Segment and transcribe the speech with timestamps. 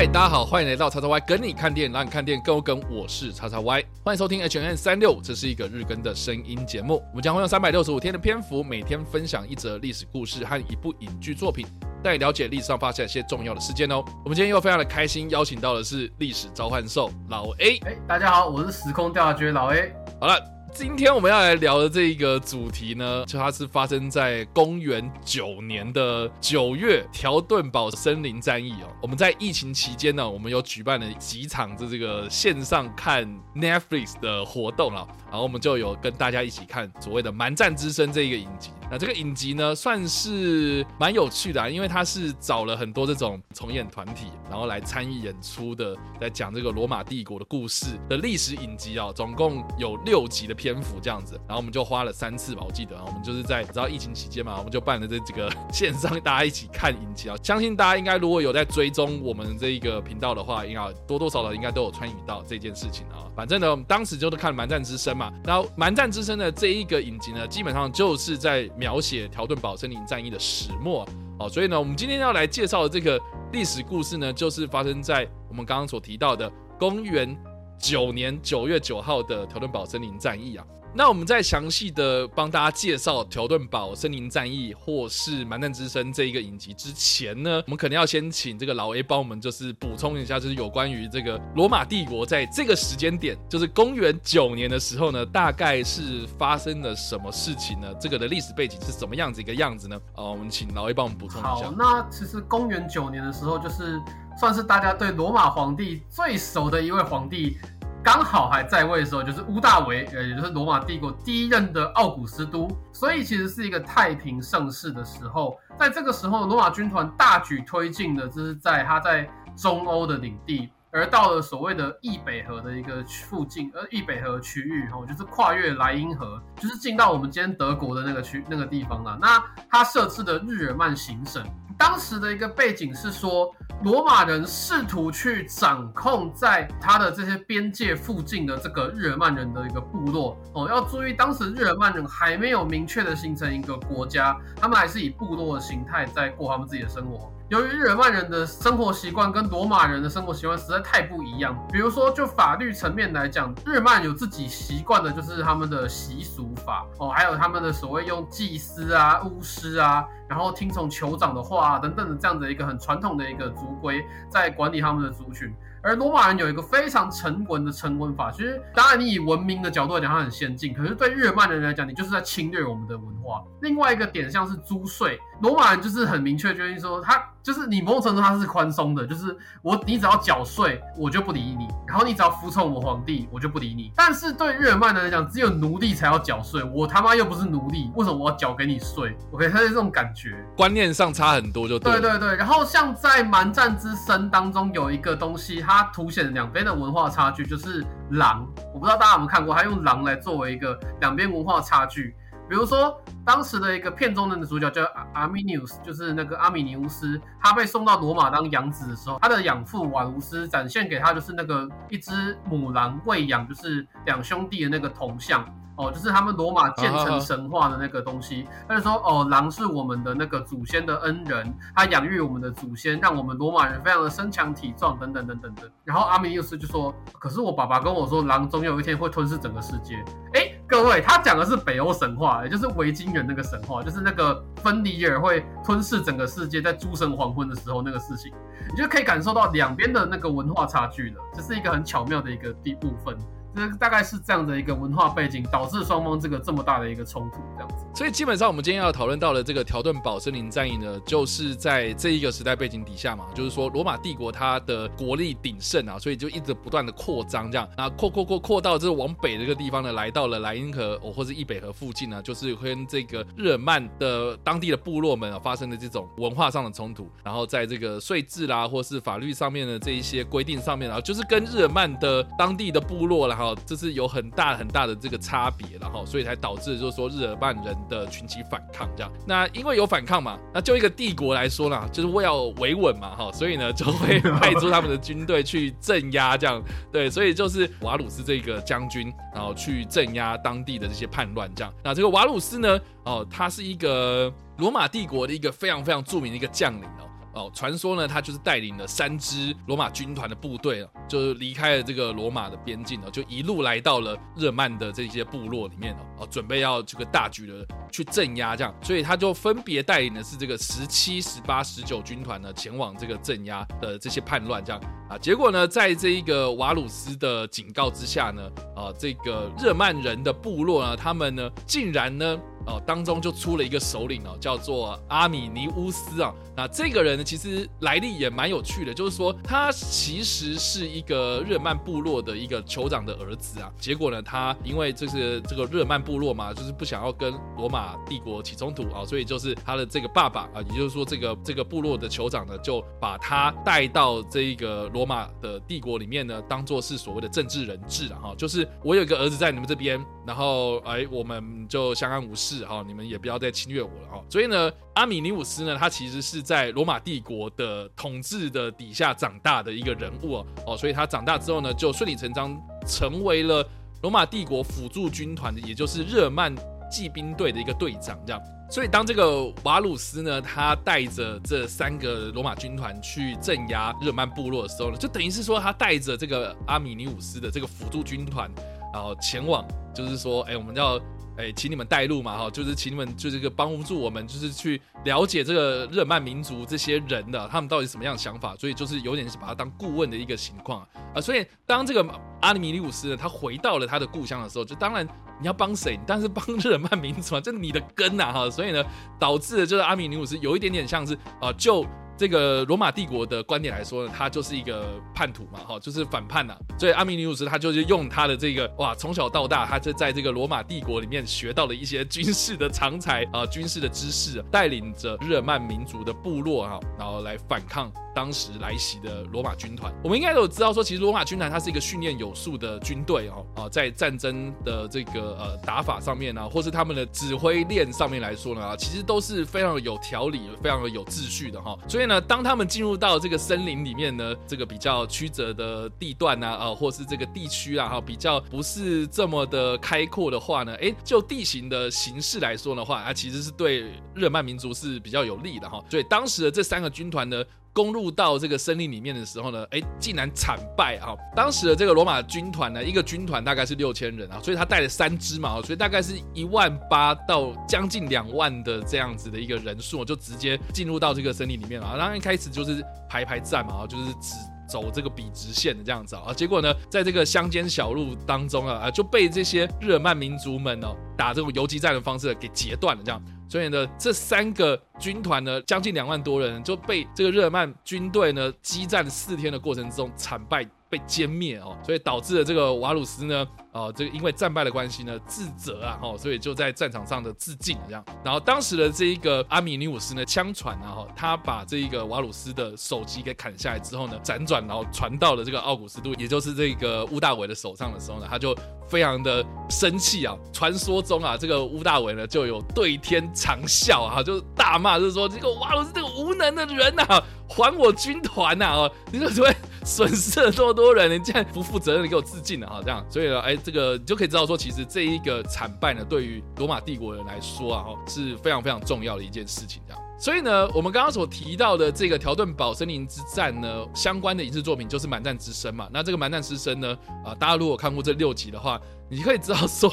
[0.00, 2.80] 嗨，大家好，欢迎来到叉叉 Y 跟你看电影，让你看电影更有梗。
[2.88, 7.04] 我是叉叉 Y，欢迎收听 H N 三六，这是一个日更的声音节目。
[7.10, 11.66] 我们将会用三百六十五天的篇幅，每天分享一则历史故事和一部影剧作品，
[12.02, 14.02] 带你了解历史上发生一些重要的事件哦。
[14.24, 17.76] 我们今天又非常的开心，邀请到的是历史召唤兽老 A。
[17.84, 19.92] 哎，大家好，我是时空调查局老 A。
[20.18, 20.59] 好了。
[20.72, 28.88] 今天我们要来聊的这一个主题呢，就它是发生在公元九年的九月，条顿堡森林战役哦。
[29.02, 38.70] 我们在疫情期间呢，我们有举办了几场这这个线上看 Netflix 的活动了，然后我们就有跟大家一起看所谓的《蛮战之声》这一个影集。
[38.90, 51.34] 那这个影集呢，算是蛮有趣的，啊因为它是找了很多这种重演团体，然后来参与演出的，在讲这个罗马帝国的故事的历史影集啊，总共有六集的篇幅这样子。
[51.46, 57.36] 然后我们就花了三次吧，我记得啊，我们就是在知道疫情期间嘛，我们就办了这几个 线上大家一起看影集啊。
[57.44, 63.30] 相信大家应该如果有在追踪我们这一个频道的话，应该多多少少应该都有参与到这件事情啊。
[63.36, 68.68] 反正呢，我们当时就是看《蛮战之声》嘛，然后《蛮战之声》的这一个影集呢，基本上就是在。
[68.80, 71.06] 描写条顿堡森林战役的始末
[71.38, 73.20] 哦，所以呢，我们今天要来介绍的这个
[73.52, 77.36] 历史故事呢，就是发生在我们刚刚所提到的公元
[77.78, 80.64] 九年九月九号的条顿堡森林战役啊。
[80.92, 97.86] 那我们在详细的帮大家介绍条顿堡森林战役或是蛮战之声这一个影集之前呢，我们可能要先请这个老 A 帮我们就是补充一下，就是有关于这个罗马帝国在这个时间点，就是公元九年的时候呢，大概是发生了什么事情呢？
[98.00, 99.96] 这个的历史背景是什么样子一个样子呢？
[100.16, 101.66] 哦，我们请老 A 帮我们补充一下。
[101.66, 104.00] 好，那其实公元九年的时候，就是
[104.36, 107.56] 算是大家对罗马皇帝最熟的一位皇帝。
[108.02, 115.58] 刚好还在位的时候，就是屋大维，呃，也就是罗马帝国第一任的奥古斯都，所以其实是一个太平盛世的时候。
[115.78, 129.18] 在这个时候，罗马军团大举推进的，这是在他在中欧的领地，而到了所谓的易北河的一个附近，呃，易北河区域，哦，就是跨越莱茵河，就是进到我们今天德国的那个区那个地方了。
[129.20, 131.44] 那他设置的日耳曼行省，
[131.80, 133.52] 当时的一个背景是说。
[133.82, 147.32] 罗马人试图去掌控在他的这些边界附近的这个日耳曼人的一个部落哦，要注意，当时日耳曼人还没有明确的形成一个国家，他们还是以部落的形态在过他们自己的生活。
[147.48, 165.52] 由于日耳曼人的生活习惯跟罗马人的生活习惯实在太不一样，比如说就法律层面来讲，日耳曼有自己习惯的，就是他们的习俗法哦，还有他们的所谓用祭司啊、巫师啊，然后听从酋长的话啊等等的这样的一个很传统的一个族规，在管理他们的族群。
[165.82, 173.42] 而罗马人有一个非常成文的成文法，其实当然你以文明的角度来讲，它很先进，可是对日耳曼人来讲，你就是在侵略我们的文化。
[173.62, 183.90] 另外一个点像是租税，罗马人就是很明确决定说，他就是你某种程度他是宽松的，就是我你只要缴税，我就不理你，然后你只要服从我皇帝，我就不理你。
[183.96, 190.19] 但是对日耳曼人来讲，只有奴隶才要缴税，我他妈又不是奴隶，为什么我要缴给你税？OK，他是这种感觉，
[190.56, 192.34] 观念上差很多，就对对对。
[192.36, 195.60] 然后像在蛮战之声当中有一个东西。
[195.70, 198.44] 它凸显两边的文化差距，就是狼。
[198.74, 202.14] 我不知道大家有没有看过，它用狼来作为一个两边文化差距。
[202.48, 204.82] 比如说，当时的一个片中的主角叫
[205.14, 215.44] 阿米尼乌斯，就是那个阿米尼乌斯，他被送到罗马当养子的时候，他的养父瓦卢斯展现给他就是那个一只母狼喂养，就是两兄弟的那个铜像。
[215.76, 218.46] 哦，就是他们罗马建成神话的那个东西。
[218.68, 225.70] 他就说，哦，狼是我们的那个祖先的恩人，他养育我们的祖先，让我们罗马人非常的身强体壮，等等等等等。
[225.84, 230.04] 然后阿米尼斯就说，可是我爸爸跟我说，狼总有一天会吞噬整个世界。
[230.34, 238.32] 哎，各位，他讲的是北欧神话，也就是维京人那个神话，就是那个芬迪尔会吞噬整个世界，在诸神黄昏的时候那个事情，
[238.70, 241.16] 你就可以感受到两边的那个文化差距了。
[241.32, 243.16] 这是一个很巧妙的一个地部分。
[243.54, 247.84] 这大概是这样的一个文化背景，导致双方这个这么大的一个冲突，这样子。
[247.94, 273.39] 所以基本上我们今天要讨论到的这个条顿堡森林战役呢，就是在这一个时代背景底下嘛，就是说罗马帝国它的国力鼎盛啊，所以就一直不断的扩张，这样啊扩扩扩扩到这往北这个地方呢，来到了莱茵河哦或者易北河附近呢，就是跟这个日耳曼的当地的部落们啊发生的这种文化上的冲突，然后在这个税制啦或是法律上面的这一些规定上面啊，就是跟日耳曼的当地的部落啦。
[273.40, 279.10] 好，这是有很大很大的这个差别，然后所以才导致就是说日耳曼人的群起反抗这样。
[279.26, 286.62] 那因为有反抗嘛，那就一个帝国来说呢，就是为了维稳嘛，哈，所以呢就会派出他们的军队去镇压这样。
[286.92, 291.72] 对，所以就是瓦鲁斯这个将军，然后去镇压当地的这些叛乱这样。
[291.82, 297.08] 那这个瓦鲁斯呢，哦，他是一个罗马帝国的一个非常非常著名的一个将领哦。
[297.32, 315.16] 哦，传说呢，他就是带领了三支罗马军团的部队，就是离开了这个罗马的边境哦，就一路来到了日曼的这些部落里面哦，哦，准备要这个大举的去镇压这样，所以他就分别带领的是这个十七、十八、十九军团呢，前往这个镇压的这些叛乱这样啊。
[315.16, 318.42] 结果呢，在这一个瓦鲁斯的警告之下呢，
[318.74, 322.38] 啊，这个日曼人的部落呢，他们呢，竟然呢。
[322.70, 326.32] 哦，当中就出了一个首领哦，叫做阿米尼乌斯啊。
[326.56, 333.72] 那这个人呢，其实来历也蛮有趣的，就是说他其实是一个日曼部落的一个酋长的儿子啊。
[333.78, 348.34] 结果呢，他因为就是这个日曼部落嘛，就是不想要跟罗马帝国起冲突啊，所以就是他的这个爸爸啊，也就是说这个这个部落的酋长呢，就把他带到这个罗马的帝国里面呢，当做是所谓的政治人质了哈。
[348.36, 352.59] 就是我有一个儿子在你们这边，然后哎，我们就相安无事。
[352.60, 354.22] 是哈，你们也不要再侵略我了哈。
[354.28, 360.46] 所以呢，阿米尼乌斯呢，他其实是在罗马帝国的统治的底下长大的一个人物哦。
[360.66, 363.66] 哦，所以他长大之后呢，就顺理成章成为了
[364.02, 366.54] 罗马帝国辅助军团的，也就是日耳曼
[366.90, 368.18] 骑兵队的一个队长。
[368.26, 378.50] 这样，所以当这个瓦鲁斯呢，他带着这三个罗马军团去镇压日耳曼部落的时候呢，就等于是说他带着这个阿米尼乌斯的这个辅助军团，
[378.92, 381.00] 然后前往，就是说，哎，我们要。
[381.36, 391.20] 哎，请你们带路嘛，哈，就是请你们就这个帮助我们，就是去了解这个日耳曼民族这些人的他们到底什么样的想法，所以就是有点是把他当顾问的一个情况啊。
[391.20, 392.06] 所以当这个
[392.42, 395.06] 阿米利乌斯呢，他回到了他的故乡的时候，就当然
[395.40, 395.98] 你要帮谁？
[396.06, 398.50] 但是帮日耳曼民族啊，这你的根呐，哈。
[398.50, 398.84] 所以呢，
[399.18, 401.86] 导致的就是阿米尼乌斯有一点点像是啊，就。
[402.20, 406.54] 这个罗马帝国的观点来说呢，他就是一个叛徒嘛，哈，就是反叛呐。
[406.78, 417.90] 所以阿米尼乌斯他就是用他的这个哇，从小到大，他就在这个罗马帝国里面学到了一些军事的常才啊，军事的知识，带领着日耳曼民族的部落哈，然后来反抗。
[418.14, 431.78] 当时来袭的罗马军团，我们应该都知道说，其实罗马军团它是一个训练有素的军队哦，啊，在战争的这个呃打法上面呢，或是他们的指挥链上面来说呢，啊，其实都是非常有条理、非常有秩序的哈。
[431.88, 443.82] 所以呢，当他们进入到这个森林里面呢，这个比较曲折的地段呢，啊，或是这个地区啊，哈，比较不是这么的开阔的话呢，哎，就地形的形式来说的话，啊，其实是对
[444.14, 445.82] 日耳曼民族是比较有利的哈。
[445.90, 447.44] 所以当时的这三个军团呢。
[447.72, 451.14] 攻入到这个森林里面的时候呢，哎，竟然惨败啊！
[451.36, 461.96] 当时的这个罗马军团呢，一个军团大概是六千人啊，所以他带了三支嘛，所以大概是一万八到将近两万的这样子的一个人数，就直接进入到这个森林里面了。
[461.96, 464.34] 然后一开始就是排排站嘛，就是只
[464.68, 466.34] 走这个笔直线的这样子啊。
[466.34, 473.22] 结果呢，在这个乡间小路当中啊，啊就被这些日耳曼民族们哦打这种游击战的方式给截断了，这样。
[473.50, 480.64] 所以呢，这三个军团呢，将近两万多人就被这个日耳曼军队呢激战四天的过程之中惨败。
[480.90, 488.04] 被歼灭哦，所以导致了这个瓦鲁斯呢，呃，这个因为战败的关系呢，自责啊，哦，所以就在战场上的自尽这样。
[488.24, 498.52] 然后当时的这一个阿米尼乌斯呢，枪传啊，哈，他把这一个瓦鲁斯的首级给砍下来之后呢，辗转然后传到了这个奥古斯都，也就是这个乌大维的手上的时候呢，他就
[498.88, 500.36] 非常的生气啊。
[500.52, 507.06] 传说中啊，这个乌大维呢就有对天长啸啊，就大骂，就是说这个瓦鲁斯这个无能的人呐。
[507.52, 508.66] 还我军团呐！
[508.66, 509.52] 哦，你说怎么
[509.90, 511.10] 损失了这么多人？
[511.10, 512.80] 你竟然不负责任的给我自尽了啊！
[512.80, 519.82] 这样，所以呢，哎，这个你就可以知道说，其实这一个惨败呢，对于罗马帝国人来说啊，是非常非常重要的一件事情。
[519.88, 525.88] 这样，所以呢，我们刚刚所提到的这个条顿堡森林之战呢，相关的影视作品就是《蛮战之声》嘛。
[525.92, 529.90] 那这个《蛮战之声》呢，啊，大家如果看过这六集的话，你可以知道说，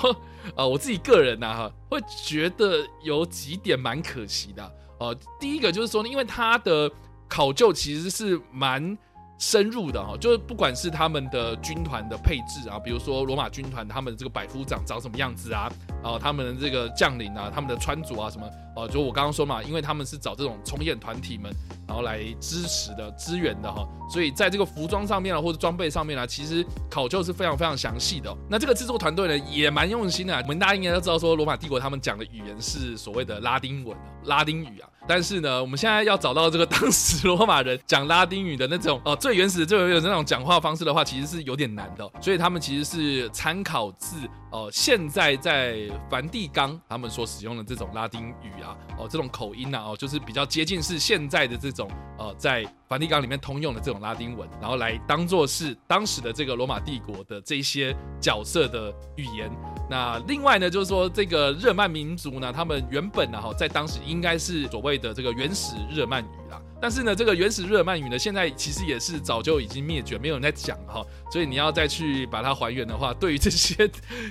[0.56, 4.72] 啊，我自己个人呢，哈，会觉得有几点蛮可惜的。
[5.00, 6.89] 呃，第一个就是说呢，因为它的
[7.27, 8.98] 考究其实是蛮
[9.38, 15.72] 深入的哈，就是不管是他们的军团的配置啊，比如说罗马军团他们这个百夫长长什么样子啊，
[16.03, 21.51] 啊他们的这个将领啊，他们的穿着啊什么，哦，就我刚刚说嘛，因为他们是找这种从演团体们，
[21.88, 28.31] 然后来支持的、支援的哈，所以在这个服装上面啊，或者装备上面啊，其实考究是非常非常详细的。
[28.48, 30.38] 那这个制作团队呢，也蛮用心的。
[30.43, 34.88] 我们大家应该都知道，说罗马帝国他们讲的语言是所谓的拉丁文、拉丁语啊。
[35.10, 42.07] 但是呢，我们现在要找到这个 当时罗马人讲拉丁语的那种哦，最原始、最原始那种讲话方式的话，其实是有点难的。
[42.22, 44.17] 所以他们其实是参考自
[44.51, 45.77] 哦，现在在
[46.10, 59.50] 梵蒂冈他们所使用的这种拉丁语啊，啊哦，这种口音呢，哦，就是比较接近是现在的这种呃，在梵蒂冈里面通用的这种拉丁文，然后来当做是当时的这个罗马帝国的这些角色的语言。
[59.89, 66.62] 那另外呢，就是说这个日耳曼民族呢，他们原本呢哈，在当时应该是所谓的这个原始日耳曼语啦。
[66.79, 71.05] 但是呢，这个原始日耳曼语呢，现在其实也是早就已经灭绝，没有人在讲哈。
[71.31, 73.89] 所以你要再去把它还原的话，对于这些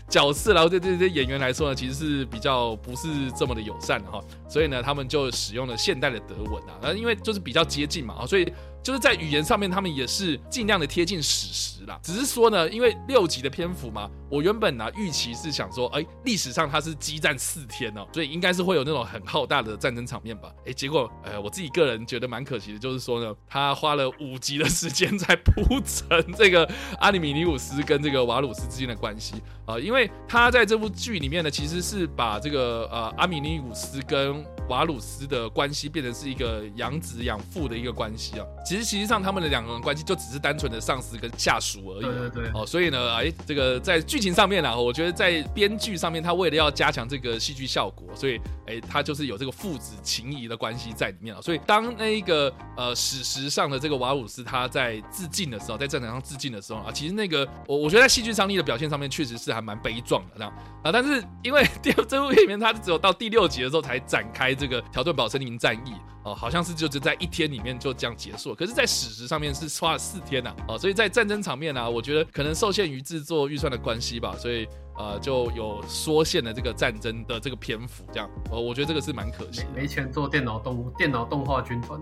[0.08, 4.20] 角色，然后对这些演员来说呢，其实是比较不是这么的友善的哈。
[4.48, 8.52] 所以呢，他们就使用了现代的德文啊，那因为就是比较接近嘛，所以。
[8.86, 11.98] 就是在语言上面，他们也是尽量的贴近史实啦。
[12.04, 20.52] 只是说呢，因为六集的篇幅嘛，我原本呢预期是想说，哎，历史上它是激战四天哦，所以应该是会有那种很浩大的战争场面吧。
[20.64, 29.34] 哎，结果，呃，我自己个人觉得蛮可惜的，就是说呢，他花了五集的时间在铺陈这个阿里米尼乌斯跟这个瓦鲁斯之间的关系
[29.66, 38.46] 啊，因为他在这部剧里面呢，其实是把这个呃阿米尼乌斯跟瓦鲁斯的关系变成是一个养子养父的一个关系啊。
[38.76, 42.02] 实实际上他们的两个人关系就只是单纯的上司跟下属而已。
[42.02, 42.50] 对对对。
[42.54, 51.42] 哦，所以呢，哎，这个在剧情上面呢，我觉得在编剧上面，他为了要加强这个戏剧效果，所以哎，他就是有这个父子情谊的关系在里面了。
[51.42, 60.52] 所以当那一个呃史实上的这个瓦鲁斯他在致敬的时候，在战场上致敬的时候啊，其实那个我我觉得在戏剧张力的表现上面，确实是还蛮悲壮的这样
[60.82, 60.92] 啊。
[60.92, 65.92] 但是因为 第这部片里面，他只有到第六集的时候才展开这个条顿堡森林战役。
[66.26, 74.66] 哦，好像是就只在一天里面就这样结束，可是，在史实上面是花了四天呐，哦，所以在战争场面啊，我觉得可能受限于制作预算的关系吧，所以
[74.98, 82.00] 呃，就有缩限的这个战争的这个篇幅，这样，呃，我觉得这个是蛮可惜，没钱做电脑动电脑动画军团。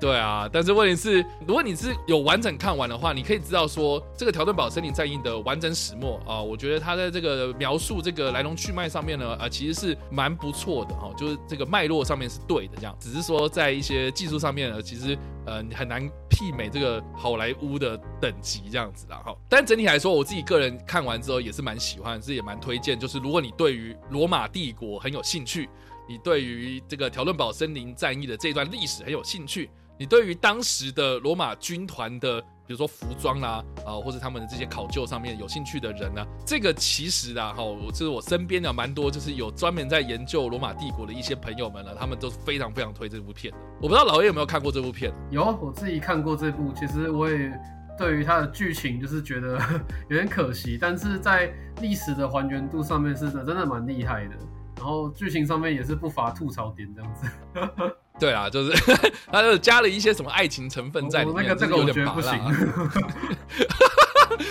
[0.00, 19.36] 对啊，但是问题是，如果你是有完整看完的话，你可以知道说这个条顿堡森林战役的完整始末啊，我觉得他在这个描述这个来龙去脉上面呢，啊，其实是蛮不错的哈，就是这个脉络上面是对的，这样，只是说在一些技术上面呢，其实呃很难媲美这个好莱坞的等级这样子的哈。
[19.50, 25.68] 但整体来说，我自己个人看完之后也是蛮喜欢，是也蛮推荐，就是如果你对于罗马帝国很有兴趣，
[26.08, 29.68] 你对于这个条顿堡森林战役的这段历史很有兴趣。
[30.00, 43.60] 你对于当时的罗马军团的，比如说服装啦，啊，或者他们的这些考究上面有兴趣的人呢，这个其实啊，哈，就是我身边的蛮多，就是有专门在研究罗马帝国的一些朋友们呢，他们都是非常非常推这部片的。
[43.76, 45.12] 我不知道老叶有没有看过这部片？
[45.30, 46.72] 有，我自己看过这部。
[46.72, 47.52] 其实我也
[47.98, 49.60] 对于它的剧情就是觉得
[50.08, 51.52] 有点可惜，但是在
[51.82, 54.34] 历史的还原度上面是真的蛮厉害的。
[54.78, 57.26] 然后剧情上面也是不乏吐槽点这样子。
[58.20, 58.72] 对啊，就是
[59.32, 62.30] 他就加了一些什么爱情成分在里面，这个有点不行。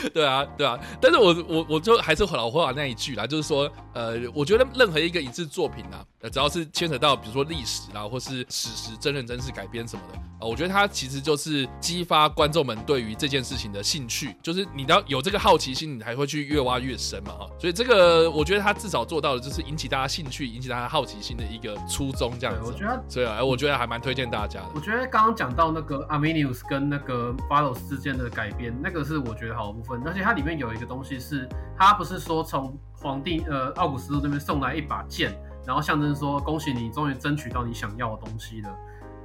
[0.13, 17.49] 对啊，对啊，但是我我我就还是老话那一句啦，就是说，呃，我觉得任何一个影视作品啊，呃，只要是牵扯到比如说历史啦，或是史实真人真事改编什么的啊，我觉得它其实就是激发观众们对于这件事情的兴趣，就是你要有这个好奇心，你才会去越挖越深嘛，哈。
[17.59, 22.71] 所以这个我觉得他至少做到的就是引起大家兴趣，引起大家好奇心的一个初衷，这样子。
[22.71, 24.69] 我觉得，所以啊，我觉得还蛮推荐大家的。
[24.75, 29.69] 我觉得刚刚讲到那个 Arminius 跟那个 Follows 之间的改编，那个是我觉得好。
[29.69, 35.33] 部分，而且它里面有一个东西是，它不是说从皇帝呃奥古斯都这边送来一把剑，
[35.65, 38.69] 然后象征说恭喜你终于争取到你想要的东西了。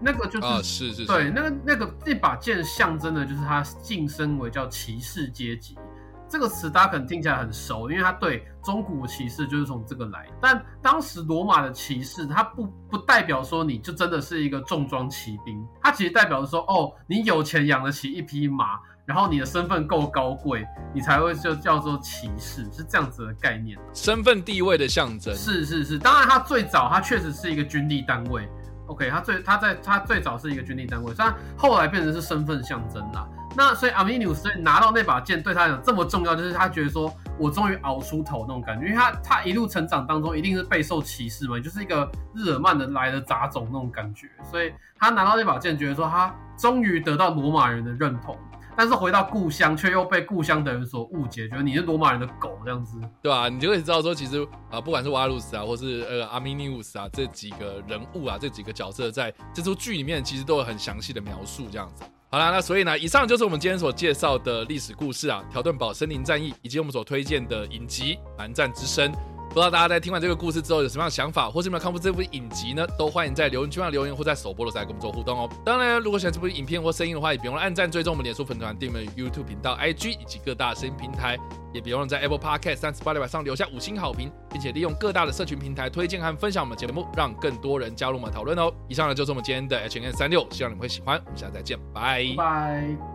[0.00, 5.78] 那个就是是是，对，那个那个那把剑象征的就是他晋升为叫骑士阶级。
[6.34, 10.26] 这个词大家可能听起来很熟，因为它对中古骑士就是从这个来。
[10.40, 18.80] 但当时罗马的骑士，它不不代表说你就真的是一个重装骑兵，它其实代表说，哦，你有钱养得起一匹马。
[19.06, 23.78] 然后你的身份够高贵，你才会就叫做骑士，是这样子的概念。
[23.92, 25.32] 身份地位的象征。
[25.36, 28.48] 是是是，当然它最早他确实是一个军力单位。
[28.86, 33.28] OK，它最它在它最早是一个军力单位，虽然后来变成是身份象征啦。
[33.56, 48.36] 那所以阿米纽斯拿到那把剑对他来讲这么重要，就是他觉得说我终于熬出头那种感觉，因为他他一路成长当中一定是备受歧视嘛，就是一个日耳曼的来的杂种那种感觉，所以他拿到那把剑，觉得说他终于得到罗马人的认同。
[48.76, 53.48] 但是回到故乡，却又被故乡的人所误解，觉得你是罗马人的狗这样子，对吧？
[53.48, 62.02] 你就可以知道说，其实啊，不管是瓦鲁斯啊，或是呃阿米尼乌斯啊，这几个人物啊，这几个角色，在这出剧里面，其实都有很详细的描述这样子。
[62.34, 69.12] 好啦，那所以呢，以上就是我们今天所介绍的历史故事啊，条顿堡森林战役，以及我们所推荐的影集《蛮战之声》。
[69.54, 72.84] 不知道大家在听完这个故事之后有什么样的想法，或是有没有看过这部影集呢？
[72.98, 75.48] 都欢迎在留言区上留言，或在首播的时候跟我们做互动哦。
[75.64, 81.38] 当然，如果喜欢这部影片或声音的话，也别忘了按赞、追踪我们脸书粉团、订阅 YouTube 频道、IG 以及各大声音平台，
[81.72, 88.72] 也别忘了在 Apple Podcast 三十八点上留下五星好评，并且利用各大的社群平台推荐和分享我们节目，让更多人加入我们讨论哦。
[88.88, 91.22] 以上呢就是我们今天的 H N 三六，希望你们会喜欢。
[91.26, 93.13] 我们下次再见，拜拜。